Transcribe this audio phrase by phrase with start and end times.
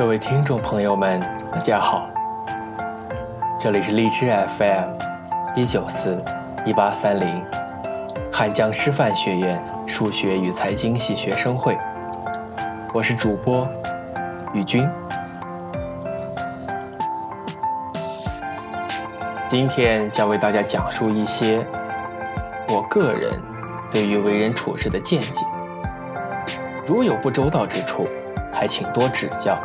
[0.00, 1.20] 各位听众朋友们，
[1.52, 2.08] 大家好，
[3.58, 4.96] 这里是荔枝 FM
[5.54, 6.16] 一九四
[6.64, 7.44] 一八三零
[8.32, 11.76] 汉江师范学院数学与财经系学生会，
[12.94, 13.68] 我是主播
[14.54, 14.88] 宇军。
[19.46, 21.62] 今天将为大家讲述一些
[22.68, 23.38] 我个人
[23.90, 25.44] 对于为人处事的见解，
[26.86, 28.06] 如有不周到之处，
[28.50, 29.60] 还请多指教。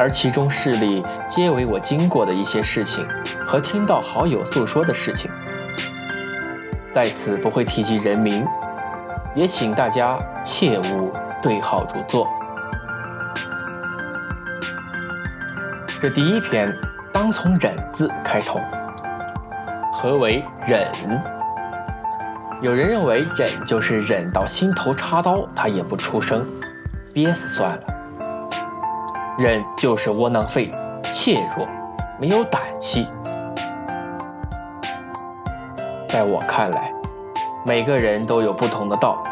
[0.00, 3.06] 而其中事例皆为我经过的一些事情
[3.46, 5.30] 和听到好友诉说的事情，
[6.90, 8.46] 在此不会提及人名，
[9.34, 12.26] 也请大家切勿对号入座。
[16.00, 16.74] 这第一篇。
[17.12, 18.60] 当从“忍”字开头。
[19.92, 20.86] 何为忍？
[22.62, 26.46] 有人认为忍就是忍到心头插刀，他也不出声，
[27.12, 27.99] 憋死算了。
[29.38, 30.70] 忍就是窝囊废、
[31.04, 31.66] 怯弱、
[32.18, 33.08] 没有胆气。
[36.08, 36.92] 在我看来，
[37.64, 39.22] 每个人都有不同的道。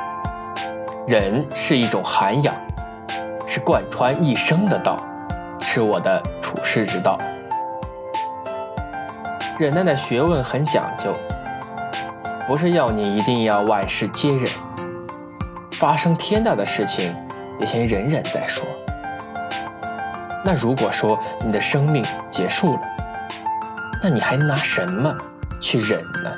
[1.07, 2.55] 忍是一种涵养，
[3.47, 4.97] 是贯穿一生的道，
[5.61, 7.19] 是我的处世之道。
[9.59, 11.15] 忍耐的学问很讲究，
[12.47, 14.49] 不是要你一定要万事皆忍，
[15.73, 17.15] 发生天大的事情
[17.59, 18.65] 也先忍忍再说。
[20.45, 22.83] 那如果说你的生命结束了，
[24.03, 25.15] 那你还拿什么
[25.61, 26.33] 去忍呢？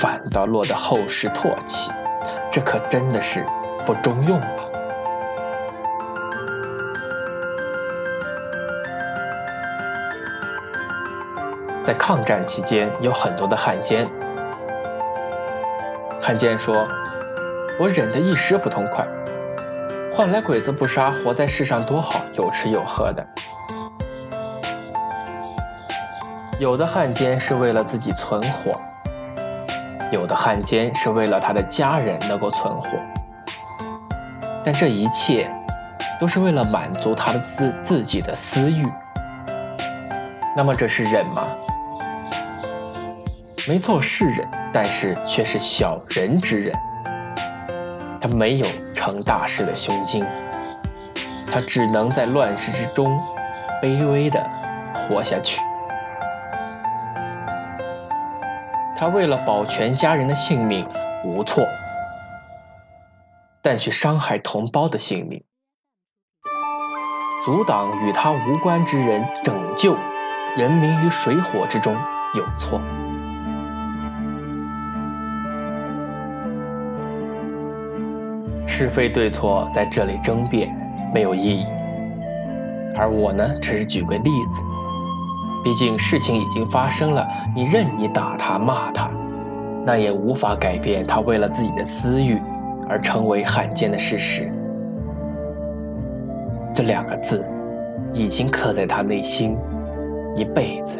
[0.00, 1.90] 反倒落得后世唾弃，
[2.50, 3.44] 这可真的是
[3.86, 4.48] 不中用了。
[11.82, 14.06] 在抗战期间，有很多的汉奸。
[16.20, 16.86] 汉奸说
[17.78, 19.06] ：“我忍得一时不痛快，
[20.16, 23.26] 换来鬼子不杀，活在世上多好，有吃有喝的。”
[26.58, 28.72] 有的汉奸是为了自己存活，
[30.10, 32.88] 有的汉奸是为了他的家人能够存活，
[34.64, 35.50] 但这一切
[36.18, 38.86] 都是为了满足他的自自己的私欲。
[40.56, 41.46] 那么这是忍吗？
[43.68, 46.74] 没错，是人，但是却是小人之人。
[48.18, 48.66] 他没有
[48.96, 50.24] 成大事的胸襟，
[51.46, 53.20] 他只能在乱世之中
[53.82, 54.42] 卑微的
[54.94, 55.60] 活下去。
[58.96, 60.88] 他为了保全家人的性命
[61.26, 61.62] 无错，
[63.62, 65.44] 但却伤害同胞的性命，
[67.44, 69.96] 阻挡与他无关之人拯救
[70.56, 71.94] 人民于水火之中
[72.34, 72.80] 有错。
[78.78, 80.68] 是非对错在这里争辩
[81.14, 81.66] 没有意义，
[82.94, 84.62] 而我呢，只是举个例子。
[85.64, 89.10] 毕竟事情已经发生了，你任你打他骂他，
[89.82, 92.38] 那也无法改变他为了自己的私欲
[92.86, 94.52] 而成为汉奸的事实。
[96.74, 97.42] 这两个字
[98.12, 99.56] 已经刻在他内心
[100.36, 100.98] 一辈子。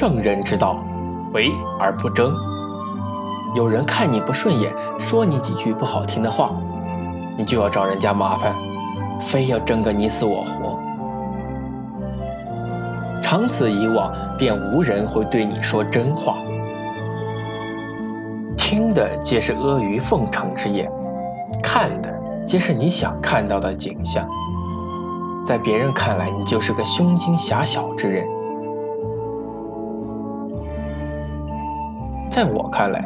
[0.00, 0.82] 圣人之道，
[1.34, 2.32] 为而不争。
[3.54, 6.52] 有人看你不顺眼，说你几句不好听的话，
[7.36, 8.54] 你就要找人家麻烦，
[9.20, 10.78] 非要争个你死我活。
[13.20, 16.38] 长此以往，便无人会对你说真话，
[18.56, 20.90] 听的皆是阿谀奉承之言，
[21.62, 22.10] 看的
[22.46, 24.26] 皆是你想看到的景象。
[25.44, 28.26] 在别人看来，你就是个胸襟狭小之人。
[32.40, 33.04] 在我看来，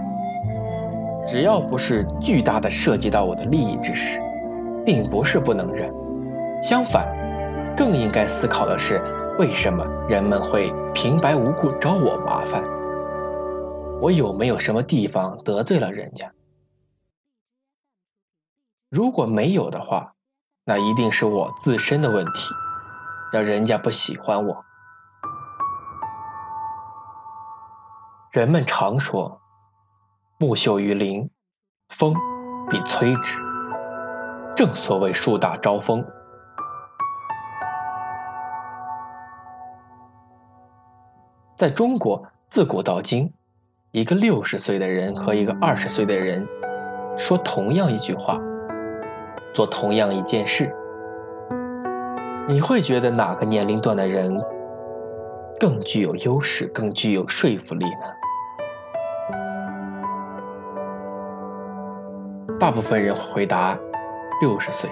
[1.27, 4.21] 只要不是巨大的涉及到我的利益之事，
[4.87, 5.93] 并不是不能忍。
[6.63, 7.05] 相反，
[7.77, 9.03] 更应该思考的是，
[9.37, 12.63] 为什么人们会平白无故找我麻烦？
[14.01, 16.31] 我有没有什么地方得罪了人家？
[18.89, 20.13] 如果没有的话，
[20.65, 22.55] 那一定是我自身的问题，
[23.33, 24.65] 让人家不喜欢我。
[28.35, 29.41] 人们常说
[30.41, 31.31] ：“木秀于林，
[31.91, 32.13] 风
[32.69, 33.39] 必摧之。”
[34.57, 36.05] 正所谓“树大招风”。
[41.55, 43.33] 在中国，自古到今，
[43.93, 46.45] 一个六十岁的人和一个二十岁的人
[47.17, 48.37] 说同样一句话，
[49.55, 50.75] 做同样一件事，
[52.49, 54.37] 你会觉得哪个年龄段的人
[55.61, 58.24] 更具有优势，更具有说服力呢？
[62.65, 63.79] 大部分人回答
[64.41, 64.89] 六十岁。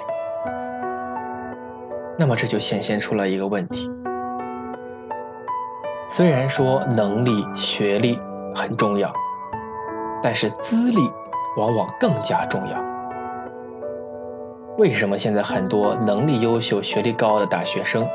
[2.19, 3.91] 那么这就显现出了一个问题：
[6.07, 8.21] 虽然说能力、学历
[8.55, 9.11] 很重要，
[10.23, 10.99] 但是资历
[11.57, 12.79] 往往更加重要。
[14.77, 18.07] 为什么现在很多能力优秀、学历高的大学生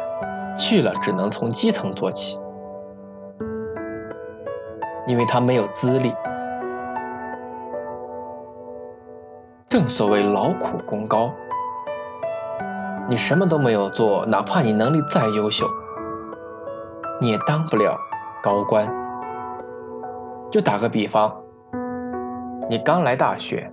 [0.55, 2.39] 去了只能从基层做起？
[5.07, 6.13] 因为他没有资历。
[9.77, 11.31] 正所谓劳苦功高，
[13.07, 15.67] 你什么都没有做，哪怕你能力再优秀，
[17.21, 17.95] 你也当不了
[18.41, 18.91] 高官。
[20.49, 21.31] 就打个比方，
[22.67, 23.71] 你刚来大学，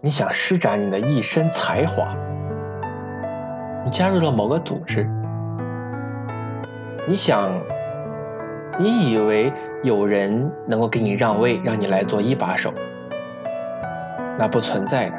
[0.00, 2.08] 你想施展你的一身才华，
[3.84, 5.06] 你加入了某个组织，
[7.06, 7.50] 你想，
[8.78, 9.52] 你以为。
[9.82, 12.72] 有人能够给你让位，让你来做一把手，
[14.38, 15.16] 那不存在的。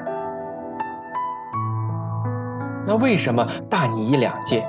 [2.86, 4.66] 那为什么大你一两届，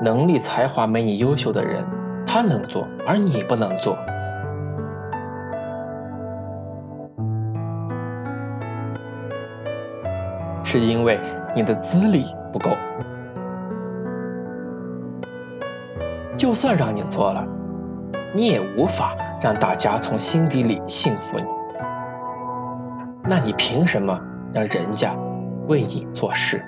[0.00, 1.84] 能力才华没你优秀的人，
[2.24, 3.98] 他能做，而你不能做？
[10.62, 11.18] 是因为
[11.56, 12.70] 你的资历不够。
[16.36, 17.44] 就算让你做了。
[18.34, 21.44] 你也无法让大家从心底里信服你，
[23.28, 24.18] 那你凭什么
[24.54, 25.14] 让人家
[25.66, 26.64] 为你做事？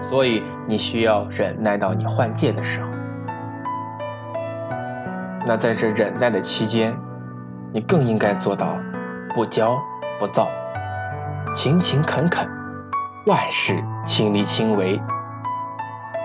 [0.00, 2.88] 所以你需要忍耐到你换届的时候。
[5.46, 6.96] 那在这忍耐的期间，
[7.70, 8.78] 你更应该做到
[9.34, 9.78] 不骄
[10.18, 10.48] 不躁，
[11.54, 12.48] 勤勤恳恳，
[13.26, 14.98] 万事亲力亲为。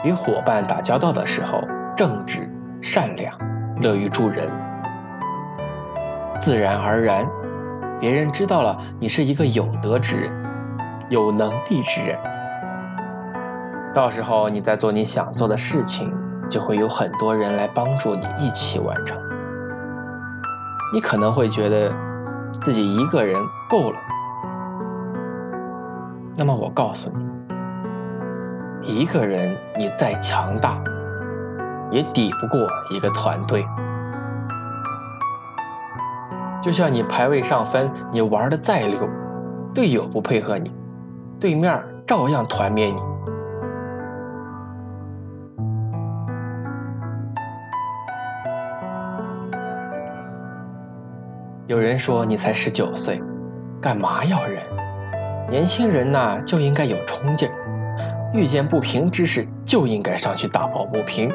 [0.06, 1.62] 与伙伴打交道的时候，
[1.98, 2.50] 正直。
[2.82, 3.38] 善良，
[3.82, 4.50] 乐于助人，
[6.40, 7.28] 自然而然，
[8.00, 10.32] 别人知道了你是一个有德之人，
[11.10, 12.18] 有能力之人。
[13.94, 16.14] 到时候你在做你想做的事情，
[16.50, 19.18] 就会有很多人来帮助你一起完成。
[20.94, 21.94] 你可能会觉得
[22.62, 23.36] 自己一个人
[23.70, 23.98] 够了，
[26.38, 27.12] 那么我告诉
[28.84, 30.82] 你，一个人你再强大。
[31.92, 33.66] 也抵不过一个团队。
[36.62, 39.10] 就像你排位上分，你玩的再溜，
[39.74, 40.72] 队友不配合你，
[41.40, 43.02] 对面照样团灭你。
[51.68, 53.22] 有人说你才十九岁，
[53.80, 54.62] 干嘛要忍？
[55.50, 61.32] 年轻人呐就应该有冲劲儿，遇见不平之事就应该上去打抱不平。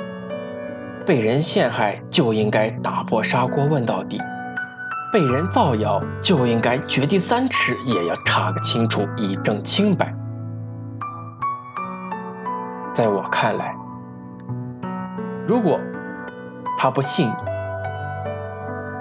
[1.07, 4.21] 被人陷害就应该打破砂锅问到底，
[5.15, 10.13] 被人造谣就应该掘地三尺也要查个清楚，以证清白。
[12.93, 13.77] 在我看来，
[15.47, 15.79] 如果
[16.77, 17.35] 他不信你，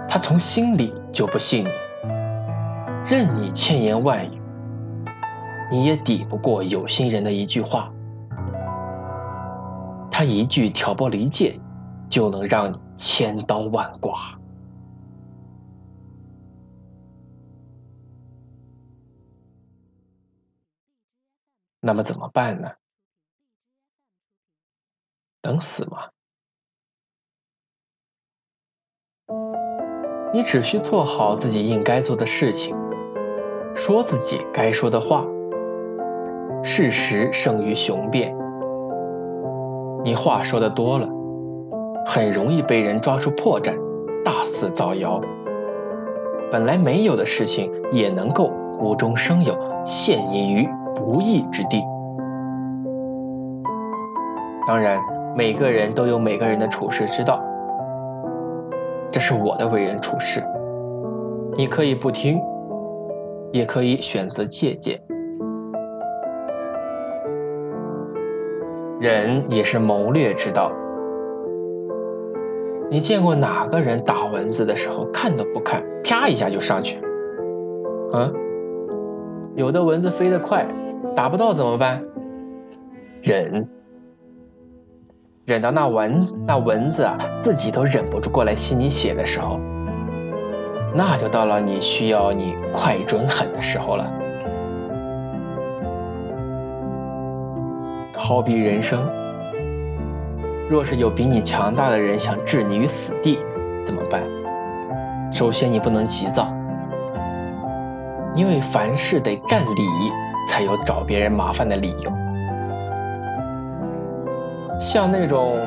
[0.07, 1.71] 他从心里就不信你，
[3.03, 4.39] 任你千言万语，
[5.71, 7.89] 你也抵不过有心人的一句话。
[10.11, 11.59] 他一句挑拨离间。
[12.09, 14.13] 就能让你千刀万剐。
[21.85, 22.71] 那么怎么办呢？
[25.41, 26.11] 等死吗？
[30.33, 32.73] 你只需做好自己应该做的事情，
[33.75, 35.25] 说自己该说的话。
[36.63, 38.33] 事实胜于雄辩。
[40.05, 41.09] 你话说的多了。
[42.05, 43.77] 很容易被人抓住破绽，
[44.23, 45.19] 大肆造谣。
[46.49, 48.47] 本来没有的事情也能够
[48.79, 49.53] 无中生有，
[49.85, 51.81] 陷你于不义之地。
[54.65, 54.99] 当然，
[55.35, 57.43] 每个人都有每个人的处世之道，
[59.09, 60.41] 这是我的为人处事。
[61.55, 62.39] 你可以不听，
[63.51, 64.99] 也可以选择借鉴。
[68.99, 70.71] 忍也是谋略之道。
[72.89, 76.99] 你见过哪个人打蚊子的时候看都不看，啪一下就上去？
[78.13, 78.31] 啊，
[79.55, 80.65] 有的蚊子飞得快，
[81.15, 82.03] 打不到怎么办？
[83.21, 83.69] 忍，
[85.45, 89.59] 忍到那蚊子那蚊子啊自己都忍不住过来吸你血的时候，
[90.93, 94.05] 那就到了你需要你快准狠的时候了。
[98.15, 99.07] 好比人生。
[100.69, 103.37] 若是有比你强大的人想置你于死地，
[103.85, 104.23] 怎么办？
[105.31, 106.51] 首先，你不能急躁，
[108.33, 109.67] 因为凡事得占理，
[110.47, 112.11] 才有找别人麻烦的理由。
[114.79, 115.57] 像那种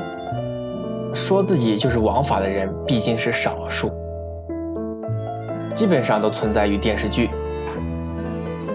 [1.14, 3.90] 说自己就是王法的人，毕竟是少数，
[5.74, 7.30] 基本上都存在于电视剧。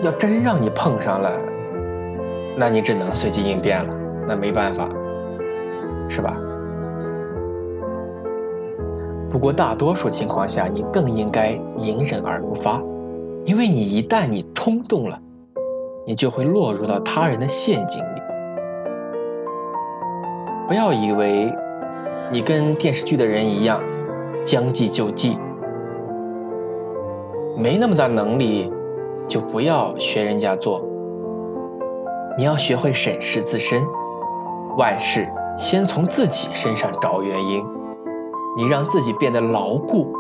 [0.01, 1.31] 要真让你碰上了，
[2.57, 3.93] 那你只能随机应变了，
[4.27, 4.89] 那没办法，
[6.09, 6.35] 是吧？
[9.29, 12.81] 不过大多数情况下，你更应该隐忍而不发，
[13.45, 15.19] 因为你一旦你冲动了，
[16.05, 18.21] 你就会落入到他人的陷阱里。
[20.67, 21.51] 不要以为
[22.31, 23.81] 你跟电视剧的人一样，
[24.43, 25.37] 将计就计，
[27.57, 28.71] 没那么大能力。
[29.27, 30.81] 就不要学人家做，
[32.37, 33.81] 你要学会审视自身，
[34.77, 37.63] 万事先从自己身上找原因。
[38.57, 40.13] 你让自己变得牢固，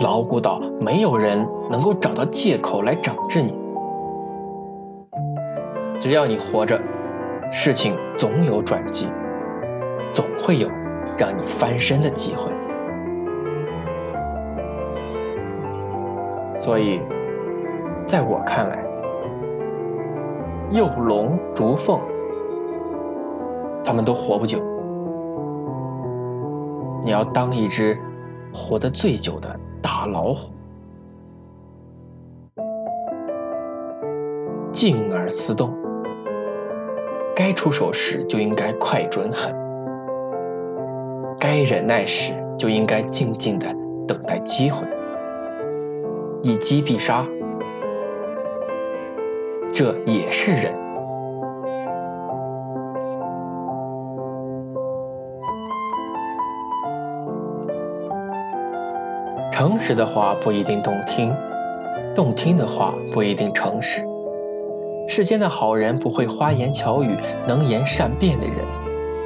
[0.00, 3.54] 牢固到没有人能够找到借口来整治你。
[6.00, 6.80] 只要你活着，
[7.52, 9.06] 事情总有转机，
[10.12, 10.68] 总会有
[11.16, 12.50] 让你翻身的机会。
[16.56, 17.00] 所以。
[18.06, 18.84] 在我看来，
[20.72, 22.00] 幼龙、竹凤，
[23.84, 24.58] 他们都活不久。
[27.04, 27.96] 你要当一只
[28.52, 29.48] 活得最久的
[29.80, 30.50] 大老虎，
[34.72, 35.72] 静而思动，
[37.42, 39.50] 该出手时就应该快准狠，
[41.38, 43.66] 该忍耐时就应该静静的
[44.06, 44.86] 等待机会，
[46.42, 47.26] 一击必杀。
[49.70, 50.74] 这也是忍。
[59.50, 61.32] 诚实的话不一定动听，
[62.14, 64.09] 动听的话不一定诚实。
[65.10, 68.58] 世间的好人不会花言巧语、能言善辩的人，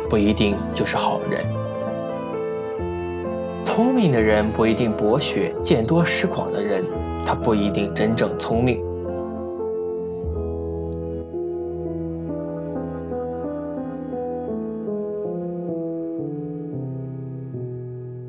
[0.08, 1.44] 不一定就是好人。
[3.66, 6.82] 聪明的人不一定博学，见多识广的人，
[7.26, 8.82] 他不一定真正聪明。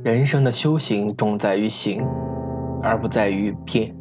[0.03, 2.05] 人生的修行重在于行，
[2.83, 3.95] 而不在于变。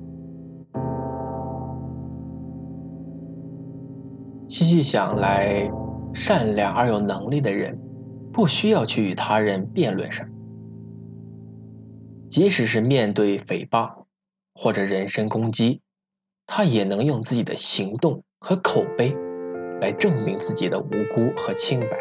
[4.54, 5.68] 细细想来，
[6.12, 7.76] 善良而有能力的人，
[8.32, 10.28] 不需要去与他人辩论什么。
[12.30, 14.04] 即使是面对诽谤
[14.54, 15.80] 或者人身攻击，
[16.46, 19.12] 他也能用自己的行动和口碑
[19.80, 21.98] 来证明自己的无辜和清白。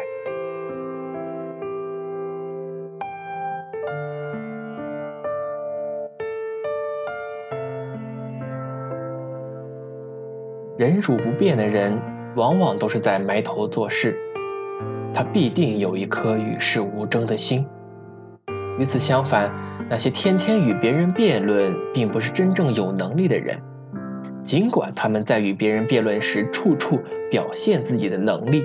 [10.78, 12.00] 忍辱不变的人，
[12.36, 14.16] 往往都是在埋头做事，
[15.12, 17.66] 他必定有一颗与世无争的心。
[18.78, 19.52] 与此相反，
[19.88, 23.60] 那些天天与别人辩论，并不是真正有能力的人，
[24.42, 27.00] 尽管他们在与别人辩论时处处
[27.30, 28.64] 表现自己的能力，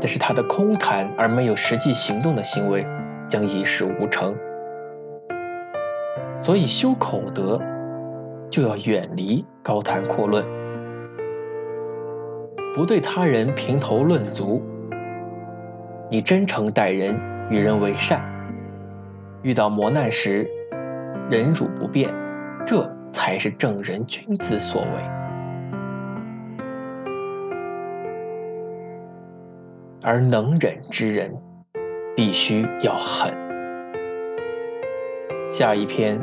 [0.00, 2.86] 但是他的空谈而没有实际行动的行为，
[3.28, 4.34] 将一事无成。
[6.40, 7.60] 所以修口德。
[8.52, 10.44] 就要远离高谈阔论，
[12.80, 14.62] 不对他人评头论足。
[16.08, 17.14] 你真诚待人，
[17.50, 18.24] 与人为善，
[19.42, 20.48] 遇到磨难时
[21.28, 22.10] 忍辱不变，
[22.64, 24.88] 这才是正人君子所为。
[30.02, 31.30] 而能忍之人，
[32.16, 33.30] 必须要狠。
[35.50, 36.18] 下一篇，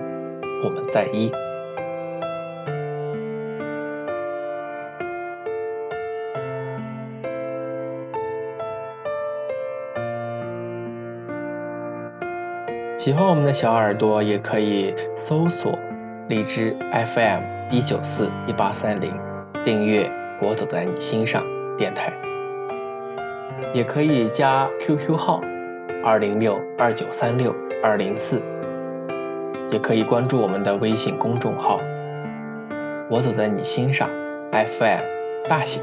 [0.65, 1.31] 我们再议。
[12.97, 15.77] 喜欢我们的小耳朵，也可以搜索
[16.29, 19.13] 荔枝 FM 一九四一八三零，
[19.63, 20.09] 订阅
[20.41, 21.45] “我走在你心上”
[21.77, 22.11] 电台。
[23.71, 25.41] 也可以加 QQ 号
[26.03, 28.41] 二零六二九三六二零四，
[29.71, 31.79] 也可以关注我们的微信公众号
[33.11, 34.09] “我走在你心上
[34.51, 35.01] FM”
[35.47, 35.81] 大写。